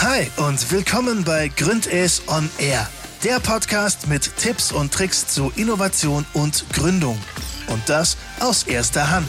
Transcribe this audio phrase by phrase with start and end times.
[0.00, 2.88] Hi und willkommen bei Gründes on Air,
[3.24, 7.18] der Podcast mit Tipps und Tricks zu Innovation und Gründung.
[7.66, 9.28] Und das aus erster Hand.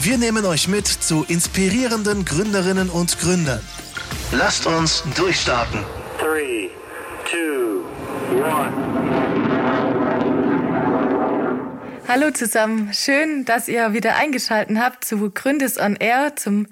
[0.00, 3.60] Wir nehmen euch mit zu inspirierenden Gründerinnen und Gründern.
[4.30, 5.84] Lasst uns durchstarten.
[12.08, 16.68] Hallo zusammen, schön, dass ihr wieder eingeschaltet habt zu Gründes on Air zum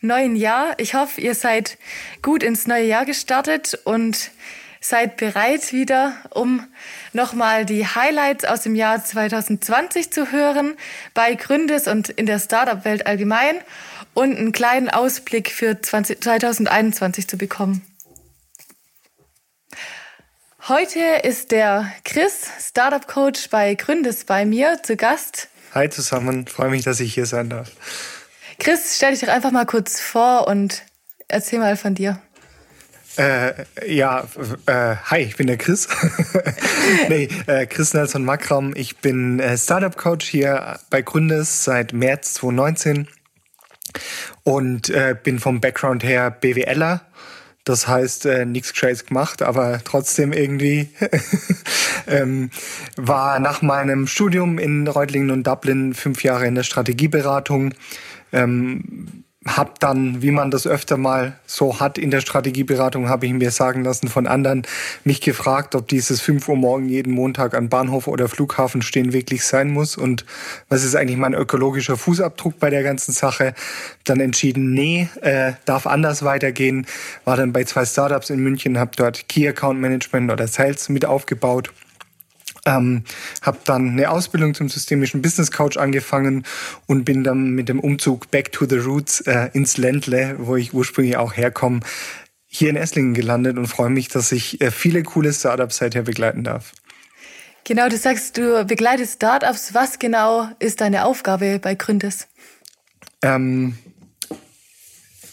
[0.00, 0.74] neuen Jahr.
[0.78, 1.76] Ich hoffe, ihr seid
[2.22, 4.30] gut ins neue Jahr gestartet und
[4.80, 6.62] seid bereit wieder, um
[7.12, 10.76] nochmal die Highlights aus dem Jahr 2020 zu hören
[11.14, 13.56] bei Gründes und in der Startup-Welt allgemein
[14.14, 17.82] und einen kleinen Ausblick für 20, 2021 zu bekommen.
[20.68, 25.46] Heute ist der Chris, Startup Coach bei Gründes bei mir zu Gast.
[25.72, 27.70] Hi zusammen, freue mich, dass ich hier sein darf.
[28.58, 30.82] Chris, stell dich doch einfach mal kurz vor und
[31.28, 32.20] erzähl mal von dir.
[33.16, 33.52] Äh,
[33.86, 34.26] ja,
[34.66, 35.86] äh, hi, ich bin der Chris.
[37.08, 38.74] nee, äh, Chris Nelson Makram.
[38.74, 43.06] Ich bin äh, Startup Coach hier bei Gründes seit März 2019
[44.42, 47.02] und äh, bin vom Background her BWLer.
[47.66, 50.88] Das heißt, äh, nichts Gescheites gemacht, aber trotzdem irgendwie
[52.06, 52.50] ähm,
[52.94, 57.74] war nach meinem Studium in Reutlingen und Dublin fünf Jahre in der Strategieberatung.
[58.32, 63.32] Ähm, hab dann, wie man das öfter mal so hat in der Strategieberatung, habe ich
[63.32, 64.66] mir sagen lassen von anderen,
[65.04, 69.44] mich gefragt, ob dieses 5 Uhr morgen jeden Montag an Bahnhof oder Flughafen stehen wirklich
[69.44, 70.24] sein muss und
[70.68, 73.54] was ist eigentlich mein ökologischer Fußabdruck bei der ganzen Sache.
[74.04, 76.86] Dann entschieden, nee, äh, darf anders weitergehen.
[77.24, 81.04] War dann bei zwei Startups in München, habe dort Key Account Management oder Sales mit
[81.04, 81.72] aufgebaut
[82.66, 83.04] ähm,
[83.40, 86.44] habe dann eine Ausbildung zum systemischen Business Coach angefangen
[86.86, 90.74] und bin dann mit dem Umzug Back to the Roots äh, ins Ländle, wo ich
[90.74, 91.80] ursprünglich auch herkomme,
[92.46, 96.44] hier in Esslingen gelandet und freue mich, dass ich äh, viele coole Startups seither begleiten
[96.44, 96.72] darf.
[97.64, 99.74] Genau, du sagst, du begleitest Startups.
[99.74, 102.28] Was genau ist deine Aufgabe bei Gründes?
[103.22, 103.76] Ähm,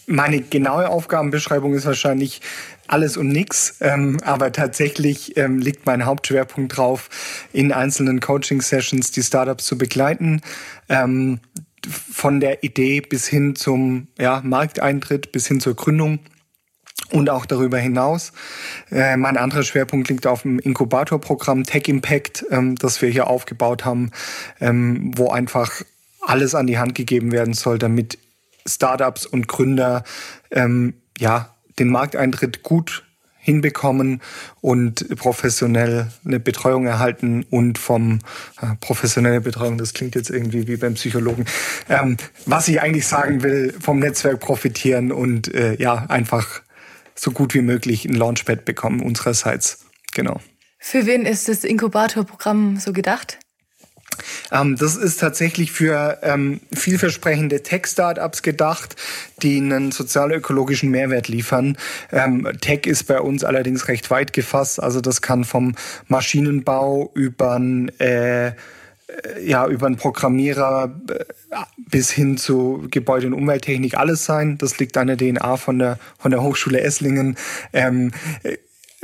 [0.07, 2.41] meine genaue Aufgabenbeschreibung ist wahrscheinlich
[2.88, 7.09] alles und nix, ähm, aber tatsächlich ähm, liegt mein Hauptschwerpunkt drauf,
[7.53, 10.41] in einzelnen Coaching-Sessions die Startups zu begleiten.
[10.89, 11.39] Ähm,
[11.85, 16.19] von der Idee bis hin zum ja, Markteintritt, bis hin zur Gründung
[17.11, 18.31] und auch darüber hinaus.
[18.91, 23.85] Äh, mein anderer Schwerpunkt liegt auf dem Inkubatorprogramm Tech Impact, ähm, das wir hier aufgebaut
[23.85, 24.11] haben,
[24.59, 25.81] ähm, wo einfach
[26.21, 28.17] alles an die Hand gegeben werden soll, damit
[28.65, 30.03] Startups und Gründer
[30.51, 33.03] ähm, ja den Markteintritt gut
[33.44, 34.22] hinbekommen
[34.61, 38.19] und professionell eine Betreuung erhalten und vom
[38.61, 41.45] äh, professionelle Betreuung, das klingt jetzt irgendwie wie beim Psychologen.
[41.89, 46.62] Ähm, was ich eigentlich sagen will, vom Netzwerk profitieren und äh, ja, einfach
[47.16, 49.85] so gut wie möglich ein Launchpad bekommen unsererseits.
[50.13, 50.39] Genau.
[50.79, 53.39] Für wen ist das Inkubatorprogramm so gedacht?
[54.51, 58.96] Ähm, das ist tatsächlich für ähm, vielversprechende Tech-Startups gedacht,
[59.41, 61.78] die einen sozial-ökologischen Mehrwert liefern.
[62.12, 64.81] Ähm, Tech ist bei uns allerdings recht weit gefasst.
[64.81, 65.75] Also das kann vom
[66.07, 67.59] Maschinenbau über
[68.00, 68.51] äh,
[69.44, 71.25] ja, über einen Programmierer äh,
[71.78, 74.57] bis hin zu Gebäude- und Umwelttechnik alles sein.
[74.57, 77.38] Das liegt an der DNA von der, von der Hochschule Esslingen.
[77.74, 78.12] Ähm,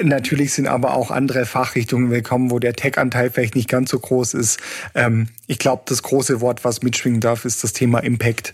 [0.02, 4.34] Natürlich sind aber auch andere Fachrichtungen willkommen, wo der Tech-Anteil vielleicht nicht ganz so groß
[4.34, 4.60] ist.
[4.96, 8.54] Ähm, ich glaube, das große Wort, was mitschwingen darf, ist das Thema Impact,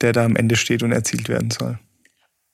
[0.00, 1.78] der da am Ende steht und erzielt werden soll.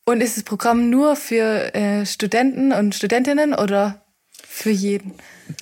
[0.04, 4.05] Und ist das Programm nur für äh, Studenten und Studentinnen oder
[4.46, 5.12] für jeden?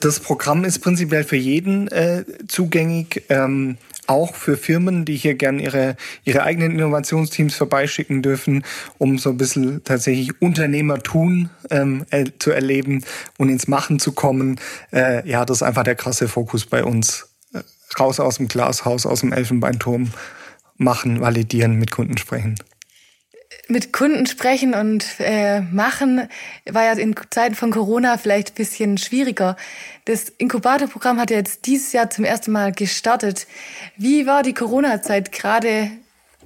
[0.01, 3.23] Das Programm ist prinzipiell für jeden äh, zugänglich.
[3.29, 3.77] Ähm,
[4.07, 8.65] auch für Firmen, die hier gern ihre, ihre eigenen Innovationsteams vorbeischicken dürfen,
[8.99, 13.05] um so ein bisschen tatsächlich Unternehmertun ähm, äh, zu erleben
[13.39, 14.61] und ins Machen zu kommen.
[14.93, 17.29] Äh, ja, das ist einfach der krasse Fokus bei uns.
[17.53, 17.61] Äh,
[17.99, 20.11] raus aus dem Glashaus, aus dem Elfenbeinturm
[20.77, 22.57] machen, validieren, mit Kunden sprechen
[23.69, 26.29] mit Kunden sprechen und äh, machen
[26.71, 29.57] war ja in Zeiten von Corona vielleicht ein bisschen schwieriger.
[30.05, 33.47] Das Inkubatorprogramm hat ja jetzt dieses Jahr zum ersten Mal gestartet.
[33.97, 35.91] Wie war die Corona-Zeit gerade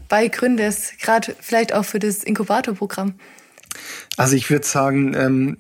[0.09, 3.15] bei Gründes, gerade vielleicht auch für das Inkubatorprogramm?
[4.17, 5.57] Also ich würde sagen, ähm,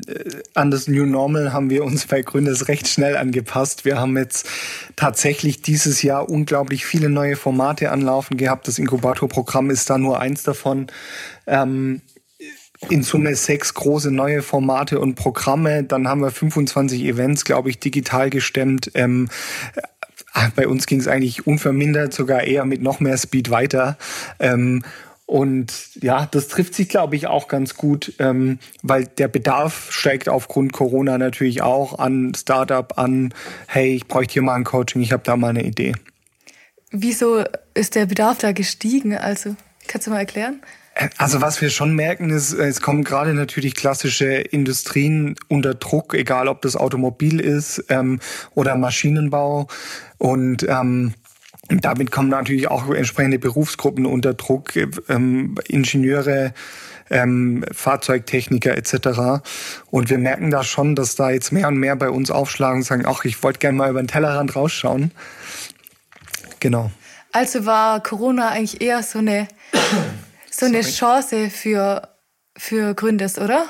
[0.54, 3.84] an das New Normal haben wir uns bei Gründes recht schnell angepasst.
[3.84, 4.48] Wir haben jetzt
[4.96, 8.68] tatsächlich dieses Jahr unglaublich viele neue Formate anlaufen gehabt.
[8.68, 10.88] Das Inkubatorprogramm ist da nur eins davon.
[11.46, 12.02] Ähm,
[12.88, 15.82] in Summe sechs große neue Formate und Programme.
[15.82, 18.90] Dann haben wir 25 Events, glaube ich, digital gestemmt.
[18.94, 19.28] Ähm,
[19.74, 23.98] äh, bei uns ging es eigentlich unvermindert, sogar eher mit noch mehr Speed weiter.
[24.38, 24.82] Ähm,
[25.28, 30.26] Und ja, das trifft sich, glaube ich, auch ganz gut, ähm, weil der Bedarf steigt
[30.26, 33.34] aufgrund Corona natürlich auch an Startup, an,
[33.66, 35.92] hey, ich bräuchte hier mal ein Coaching, ich habe da mal eine Idee.
[36.92, 37.44] Wieso
[37.74, 39.14] ist der Bedarf da gestiegen?
[39.14, 39.54] Also,
[39.86, 40.62] kannst du mal erklären?
[41.18, 46.48] Also was wir schon merken, ist, es kommen gerade natürlich klassische Industrien unter Druck, egal
[46.48, 48.18] ob das Automobil ist ähm,
[48.54, 49.68] oder Maschinenbau.
[50.16, 51.12] Und ähm,
[51.68, 54.72] damit kommen natürlich auch entsprechende Berufsgruppen unter Druck,
[55.08, 56.54] ähm, Ingenieure,
[57.10, 59.42] ähm, Fahrzeugtechniker etc.
[59.90, 62.84] Und wir merken da schon, dass da jetzt mehr und mehr bei uns aufschlagen und
[62.84, 65.12] sagen, ach, ich wollte gerne mal über den Tellerrand rausschauen.
[66.60, 66.90] Genau.
[67.32, 69.48] Also war Corona eigentlich eher so eine
[70.58, 72.08] so eine Chance für,
[72.56, 73.64] für Gründes, oder?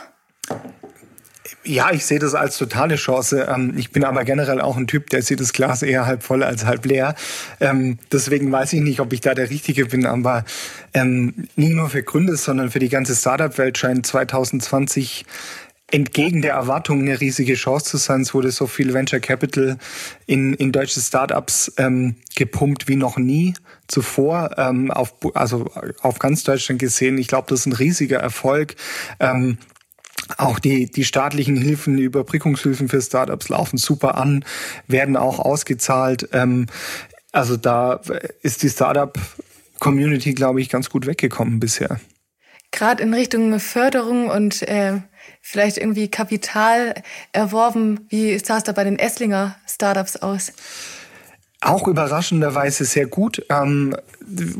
[1.64, 3.46] Ja, ich sehe das als totale Chance.
[3.48, 6.42] Ähm, ich bin aber generell auch ein Typ, der sieht das Glas eher halb voll
[6.42, 7.14] als halb leer.
[7.60, 10.06] Ähm, deswegen weiß ich nicht, ob ich da der Richtige bin.
[10.06, 10.44] Aber
[10.94, 15.24] ähm, nicht nur für Gründe, sondern für die ganze Startup-Welt scheint 2020
[15.90, 18.20] entgegen der Erwartungen eine riesige Chance zu sein.
[18.20, 19.78] Es wurde so viel Venture Capital
[20.26, 21.72] in, in deutsche Startups
[22.36, 23.54] gepumpt wie noch nie
[23.86, 25.70] zuvor, ähm, auf, also
[26.02, 27.16] auf ganz Deutschland gesehen.
[27.16, 28.76] Ich glaube, das ist ein riesiger Erfolg.
[29.18, 29.56] Ähm,
[30.36, 34.44] auch die, die staatlichen Hilfen, die Überbrückungshilfen für Startups laufen super an,
[34.86, 36.28] werden auch ausgezahlt.
[36.32, 36.66] Ähm,
[37.32, 38.00] also da
[38.42, 42.00] ist die Startup-Community, glaube ich, ganz gut weggekommen bisher.
[42.70, 45.00] Gerade in Richtung Förderung und äh,
[45.40, 48.06] vielleicht irgendwie Kapital erworben.
[48.10, 50.52] Wie sah es da bei den Esslinger Startups aus?
[51.60, 53.44] Auch überraschenderweise sehr gut.
[53.50, 53.96] Ähm,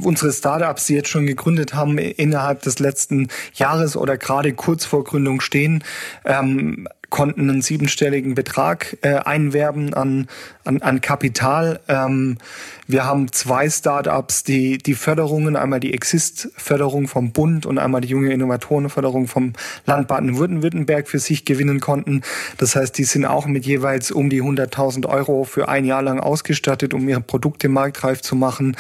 [0.02, 5.04] unsere Startups, die jetzt schon gegründet haben, innerhalb des letzten Jahres oder gerade kurz vor
[5.04, 5.84] Gründung stehen,
[6.24, 10.28] ähm, konnten einen siebenstelligen Betrag äh, einwerben an,
[10.64, 11.80] an, an Kapital.
[11.88, 12.38] Ähm,
[12.86, 18.08] wir haben zwei Startups, die die Förderungen, einmal die Exist-Förderung vom Bund und einmal die
[18.08, 19.54] junge Innovatorenförderung vom
[19.86, 22.22] Land Baden-Württemberg für sich gewinnen konnten.
[22.58, 26.20] Das heißt, die sind auch mit jeweils um die 100.000 Euro für ein Jahr lang
[26.20, 28.76] ausgestattet, um ihre Produkte marktreif zu machen.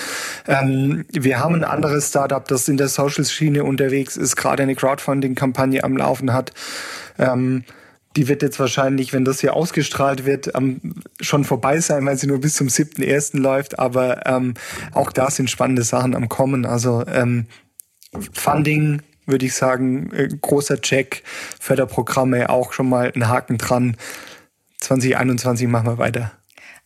[0.46, 5.82] Ähm, wir haben ein anderes Startup, das in der Social-Schiene unterwegs ist, gerade eine Crowdfunding-Kampagne
[5.82, 6.52] am Laufen hat.
[7.18, 7.64] Ähm,
[8.16, 12.26] die wird jetzt wahrscheinlich, wenn das hier ausgestrahlt wird, ähm, schon vorbei sein, weil sie
[12.26, 13.38] nur bis zum 7.1.
[13.38, 13.78] läuft.
[13.78, 14.54] Aber ähm,
[14.92, 16.66] auch da sind spannende Sachen am Kommen.
[16.66, 17.46] Also ähm,
[18.32, 21.22] Funding, würde ich sagen, äh, großer Check.
[21.60, 23.96] Förderprogramme auch schon mal ein Haken dran.
[24.78, 26.32] 2021 machen wir weiter.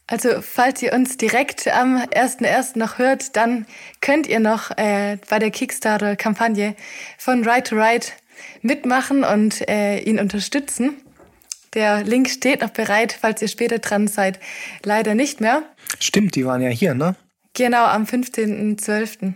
[0.08, 2.78] Also falls ihr uns direkt am 1.1.
[2.78, 3.66] noch hört, dann
[4.00, 6.75] könnt ihr noch äh, bei der Kickstarter-Kampagne
[7.16, 8.12] von Right to Right
[8.60, 10.96] mitmachen und äh, ihn unterstützen.
[11.74, 14.38] Der Link steht noch bereit, falls ihr später dran seid.
[14.84, 15.62] Leider nicht mehr.
[15.98, 17.16] Stimmt, die waren ja hier, ne?
[17.54, 19.34] Genau, am 15.12.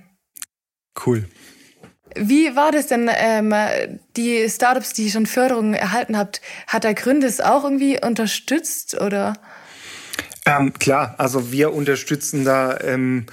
[1.05, 1.29] Cool.
[2.15, 3.55] Wie war das denn, ähm,
[4.17, 9.35] die Startups, die schon Förderung erhalten habt, hat der Gründes auch irgendwie unterstützt oder?
[10.47, 13.27] Ähm, klar, also wir unterstützen da ähm,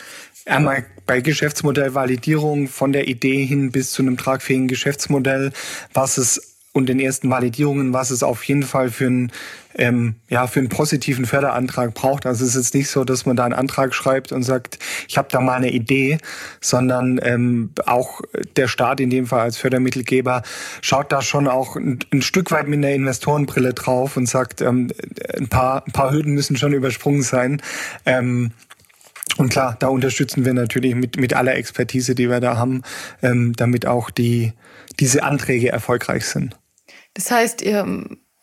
[0.46, 5.54] einmal bei Geschäftsmodellvalidierung von der Idee hin bis zu einem tragfähigen Geschäftsmodell,
[5.94, 9.32] was es und den ersten Validierungen, was es auf jeden Fall für einen,
[9.76, 12.26] ähm, ja, für einen positiven Förderantrag braucht.
[12.26, 15.18] Also es ist jetzt nicht so, dass man da einen Antrag schreibt und sagt, ich
[15.18, 16.18] habe da mal eine Idee,
[16.62, 18.22] sondern ähm, auch
[18.58, 20.42] der Staat in dem Fall als Fördermittelgeber
[20.82, 24.92] schaut da schon auch ein, ein Stück weit mit einer Investorenbrille drauf und sagt, ähm,
[25.38, 27.62] ein, paar, ein paar Hürden müssen schon übersprungen sein.
[28.08, 28.52] Ähm,
[29.38, 32.82] und klar, da unterstützen wir natürlich mit, mit aller Expertise, die wir da haben,
[33.22, 34.54] ähm, damit auch die,
[35.00, 36.56] diese Anträge erfolgreich sind.
[37.14, 37.86] Das heißt, ihr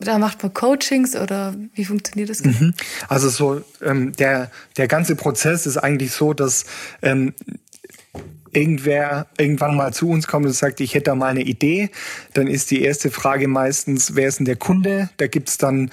[0.00, 2.42] da macht man Coachings oder wie funktioniert das?
[2.42, 2.74] Mhm.
[3.08, 6.64] Also so ähm, der der ganze Prozess ist eigentlich so, dass
[7.02, 7.34] ähm,
[8.52, 11.90] irgendwer irgendwann mal zu uns kommt und sagt, ich hätte da mal eine Idee,
[12.32, 15.10] dann ist die erste Frage meistens, wer ist denn der Kunde?
[15.18, 15.90] Da gibt's dann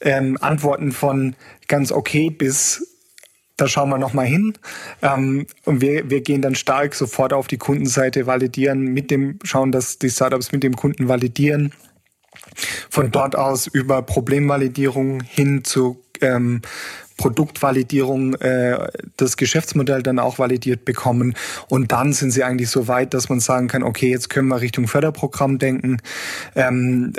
[0.00, 1.36] ähm, Antworten von
[1.68, 2.86] ganz okay bis
[3.56, 4.54] da schauen wir nochmal hin.
[5.02, 9.70] Ähm, und wir, wir gehen dann stark sofort auf die Kundenseite, validieren mit dem, schauen,
[9.70, 11.74] dass die Startups mit dem Kunden validieren
[12.88, 16.62] von dort aus über Problemvalidierung hin zu ähm,
[17.16, 21.34] Produktvalidierung äh, das Geschäftsmodell dann auch validiert bekommen.
[21.68, 24.60] Und dann sind sie eigentlich so weit, dass man sagen kann, okay, jetzt können wir
[24.60, 25.98] Richtung Förderprogramm denken.
[26.54, 27.12] Ähm,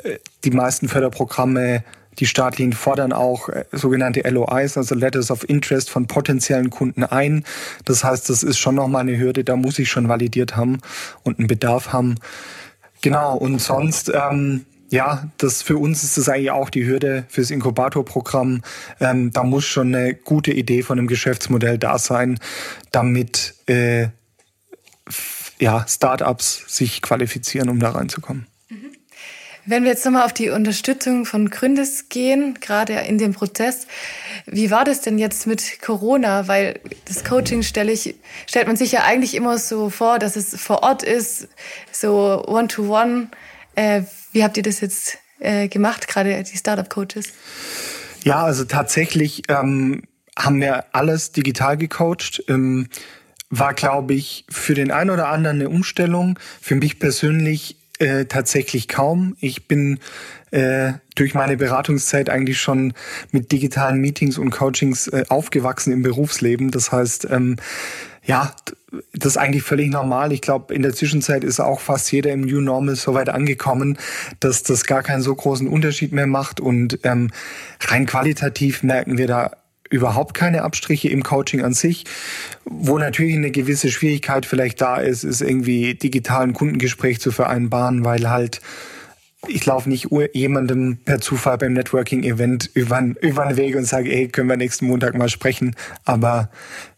[0.43, 1.83] die meisten Förderprogramme
[2.19, 7.45] die staatlichen fordern auch äh, sogenannte LOIs, also Letters of Interest von potenziellen Kunden ein.
[7.85, 10.79] Das heißt, das ist schon nochmal eine Hürde, da muss ich schon validiert haben
[11.23, 12.15] und einen Bedarf haben.
[13.01, 17.49] Genau, und sonst ähm, ja, das für uns ist das eigentlich auch die Hürde fürs
[17.49, 18.61] Inkubatorprogramm.
[18.99, 22.39] Ähm, da muss schon eine gute Idee von einem Geschäftsmodell da sein,
[22.91, 24.09] damit äh,
[25.59, 28.47] ja, Startups sich qualifizieren, um da reinzukommen.
[29.63, 33.85] Wenn wir jetzt nochmal auf die Unterstützung von Gründes gehen, gerade in dem Prozess,
[34.47, 36.47] wie war das denn jetzt mit Corona?
[36.47, 38.15] Weil das Coaching stelle ich,
[38.47, 41.47] stellt man sich ja eigentlich immer so vor, dass es vor Ort ist,
[41.91, 43.27] so One-to-One.
[43.27, 43.27] -one.
[43.75, 47.33] Äh, wie habt ihr das jetzt äh, gemacht, gerade die Startup-Coaches?
[48.23, 50.03] Ja, also tatsächlich ähm,
[50.37, 52.43] haben wir alles digital gecoacht.
[52.47, 52.87] Ähm,
[53.49, 56.39] war, glaube ich, für den einen oder anderen eine Umstellung.
[56.61, 59.35] Für mich persönlich äh, tatsächlich kaum.
[59.39, 59.99] Ich bin
[60.49, 62.93] äh, durch meine Beratungszeit eigentlich schon
[63.31, 66.71] mit digitalen Meetings und Coachings äh, aufgewachsen im Berufsleben.
[66.71, 67.57] Das heißt, ähm,
[68.23, 68.53] ja,
[69.13, 70.31] das ist eigentlich völlig normal.
[70.31, 73.97] Ich glaube, in der Zwischenzeit ist auch fast jeder im New Normal so weit angekommen,
[74.39, 76.59] dass das gar keinen so großen Unterschied mehr macht.
[76.59, 77.29] Und ähm,
[77.81, 79.51] rein qualitativ merken wir da
[79.91, 82.05] überhaupt keine Abstriche im Coaching an sich.
[82.65, 88.29] Wo natürlich eine gewisse Schwierigkeit vielleicht da ist, ist irgendwie digitalen Kundengespräch zu vereinbaren, weil
[88.29, 88.61] halt
[89.47, 94.27] ich laufe nicht jemandem per Zufall beim Networking-Event über, über den Weg und sage, ey,
[94.27, 95.75] können wir nächsten Montag mal sprechen.
[96.05, 96.51] Aber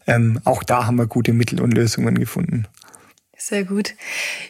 [0.06, 2.66] ähm, auch da haben wir gute Mittel und Lösungen gefunden.
[3.46, 3.92] Sehr gut.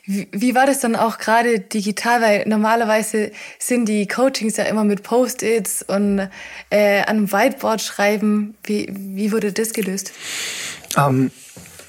[0.06, 2.20] Wie, war das dann auch gerade digital?
[2.20, 6.28] Weil normalerweise sind die Coachings ja immer mit Post-its und
[6.70, 8.54] äh, an einem Whiteboard schreiben.
[8.62, 10.12] Wie, wie wurde das gelöst?
[10.96, 11.32] Ähm,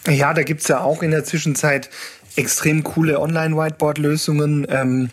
[0.08, 1.92] ja, da gibt's ja auch in der Zwischenzeit
[2.38, 4.66] extrem coole Online-Whiteboard-Lösungen.
[4.68, 5.12] Ähm,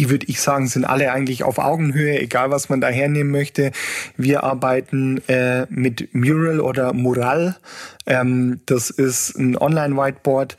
[0.00, 3.70] die würde ich sagen, sind alle eigentlich auf Augenhöhe, egal was man da hernehmen möchte.
[4.16, 7.56] Wir arbeiten äh, mit Mural oder Mural.
[8.06, 10.56] Ähm, das ist ein Online-Whiteboard,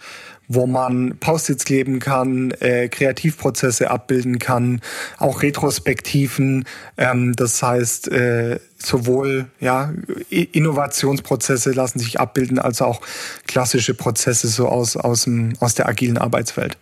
[0.47, 4.79] wo man Post-its kleben kann, äh, Kreativprozesse abbilden kann,
[5.17, 6.65] auch Retrospektiven.
[6.97, 9.91] Ähm, das heißt, äh, sowohl ja,
[10.29, 13.01] Innovationsprozesse lassen sich abbilden, als auch
[13.47, 16.77] klassische Prozesse so aus, aus, dem, aus der agilen Arbeitswelt.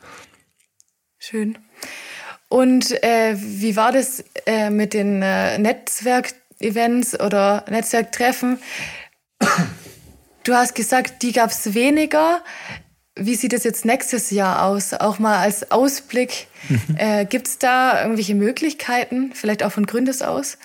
[1.19, 1.57] Schön.
[2.49, 8.57] Und äh, wie war das äh, mit den äh, Netzwerkevents oder Netzwerktreffen?
[10.43, 12.41] Du hast gesagt, die gab es weniger.
[13.15, 14.93] Wie sieht es jetzt nächstes Jahr aus?
[14.93, 16.47] Auch mal als Ausblick.
[16.67, 16.95] Mhm.
[16.97, 20.57] Äh, Gibt es da irgendwelche Möglichkeiten, vielleicht auch von Gründes aus?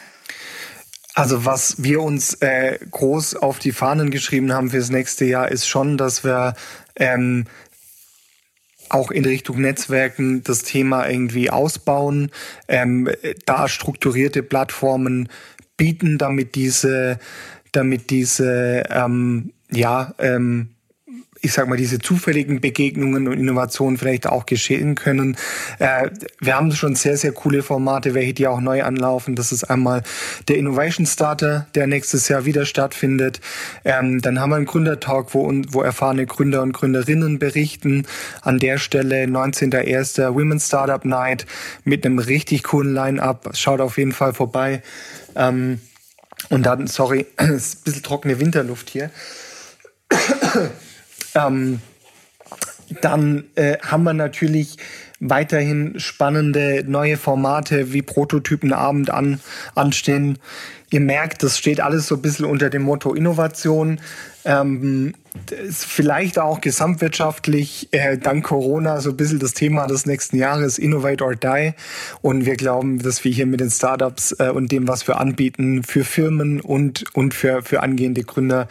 [1.14, 5.68] Also was wir uns äh, groß auf die Fahnen geschrieben haben fürs nächste Jahr, ist
[5.68, 6.54] schon, dass wir
[6.96, 7.46] ähm,
[8.90, 12.30] auch in Richtung Netzwerken das Thema irgendwie ausbauen,
[12.68, 13.10] ähm,
[13.46, 15.28] da strukturierte Plattformen
[15.76, 17.18] bieten, damit diese,
[17.72, 20.73] damit diese ähm, ja ähm,
[21.44, 25.36] ich sag mal, diese zufälligen Begegnungen und Innovationen vielleicht auch geschehen können.
[25.78, 26.10] Äh,
[26.40, 29.36] wir haben schon sehr, sehr coole Formate, welche die auch neu anlaufen.
[29.36, 30.02] Das ist einmal
[30.48, 33.40] der Innovation Starter, der nächstes Jahr wieder stattfindet.
[33.84, 38.06] Ähm, dann haben wir einen Gründertalk, wo, wo erfahrene Gründer und Gründerinnen berichten.
[38.40, 40.34] An der Stelle 19.01.
[40.34, 41.44] Women's Startup Night
[41.84, 43.50] mit einem richtig coolen Line-Up.
[43.54, 44.82] Schaut auf jeden Fall vorbei.
[45.36, 45.80] Ähm,
[46.48, 49.10] und dann, sorry, ist ein bisschen trockene Winterluft hier.
[51.34, 51.80] Ähm,
[53.00, 54.76] dann äh, haben wir natürlich
[55.20, 59.40] weiterhin spannende neue Formate wie Prototypenabend an,
[59.74, 60.38] anstehen.
[60.90, 64.00] Ihr merkt, das steht alles so ein bisschen unter dem Motto Innovation.
[64.44, 65.14] Ähm,
[65.70, 71.24] vielleicht auch gesamtwirtschaftlich äh, dank Corona so ein bisschen das Thema des nächsten Jahres, Innovate
[71.24, 71.72] or Die.
[72.22, 75.82] Und wir glauben, dass wir hier mit den Startups äh, und dem, was wir anbieten,
[75.82, 78.68] für Firmen und, und für, für angehende Gründer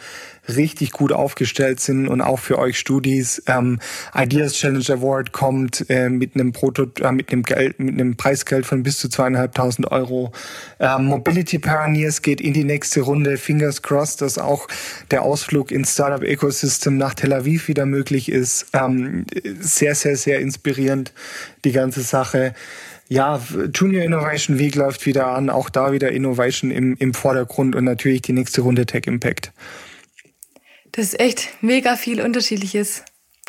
[0.48, 3.42] richtig gut aufgestellt sind und auch für euch Studis.
[3.46, 3.78] Ähm,
[4.14, 8.66] Ideas Challenge Award kommt äh, mit einem Proto äh, mit einem Geld, mit einem Preisgeld
[8.66, 10.32] von bis zu zweieinhalbtausend Euro.
[10.80, 13.38] Ähm, Mobility Pioneers geht in die nächste Runde.
[13.38, 14.68] Fingers crossed, dass auch
[15.10, 18.66] der Ausflug ins Startup Ecosystem nach Tel Aviv wieder möglich ist.
[18.72, 19.26] Ähm,
[19.60, 21.12] sehr, sehr, sehr inspirierend
[21.64, 22.54] die ganze Sache.
[23.08, 23.40] Ja,
[23.74, 28.22] Junior Innovation Week läuft wieder an, auch da wieder Innovation im, im Vordergrund und natürlich
[28.22, 29.52] die nächste Runde Tech Impact.
[30.92, 33.04] Das ist echt mega viel Unterschiedliches.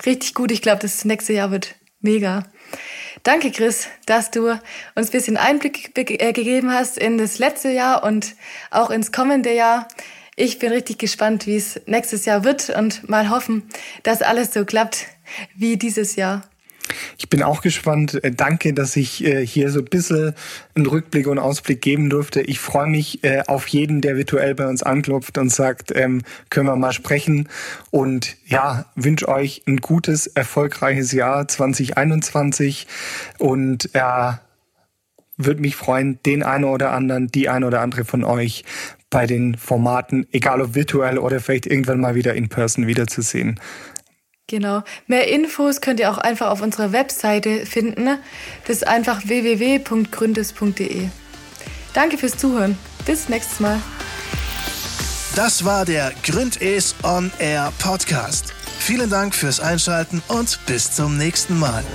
[0.05, 0.51] Richtig gut.
[0.51, 2.43] Ich glaube, das nächste Jahr wird mega.
[3.23, 4.59] Danke, Chris, dass du uns
[5.07, 8.35] ein bisschen Einblick äh, gegeben hast in das letzte Jahr und
[8.71, 9.87] auch ins kommende Jahr.
[10.37, 13.63] Ich bin richtig gespannt, wie es nächstes Jahr wird und mal hoffen,
[14.03, 15.07] dass alles so klappt
[15.55, 16.43] wie dieses Jahr.
[17.17, 18.21] Ich bin auch gespannt.
[18.21, 20.33] Äh, danke, dass ich äh, hier so ein bisschen
[20.75, 22.41] einen Rückblick und Ausblick geben durfte.
[22.41, 26.67] Ich freue mich äh, auf jeden, der virtuell bei uns anklopft und sagt, ähm, können
[26.67, 27.47] wir mal sprechen.
[27.89, 32.87] Und ja, wünsche euch ein gutes, erfolgreiches Jahr 2021
[33.39, 34.33] und äh,
[35.37, 38.63] würde mich freuen, den einen oder anderen, die eine oder andere von euch
[39.15, 43.61] bei den Formaten, egal ob virtuell oder vielleicht irgendwann mal wieder in person wiederzusehen.
[44.47, 44.83] Genau.
[45.07, 48.17] Mehr Infos könnt ihr auch einfach auf unserer Webseite finden.
[48.67, 51.07] Das ist einfach www.gründes.de.
[51.93, 52.77] Danke fürs Zuhören.
[53.05, 53.81] Bis nächstes Mal.
[55.33, 58.53] Das war der Gründes On Air Podcast.
[58.79, 61.85] Vielen Dank fürs Einschalten und bis zum nächsten Mal.